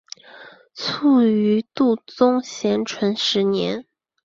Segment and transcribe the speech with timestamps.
[0.73, 3.85] 卒于度宗咸淳十年。